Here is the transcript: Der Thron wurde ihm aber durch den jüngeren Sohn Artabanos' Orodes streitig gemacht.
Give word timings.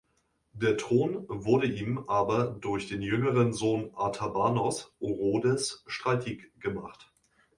Der 0.53 0.77
Thron 0.77 1.25
wurde 1.29 1.67
ihm 1.67 2.09
aber 2.09 2.57
durch 2.59 2.87
den 2.87 3.03
jüngeren 3.03 3.53
Sohn 3.53 3.91
Artabanos' 3.93 4.91
Orodes 4.99 5.83
streitig 5.85 6.51
gemacht. 6.59 7.13